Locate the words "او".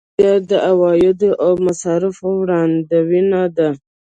1.45-1.51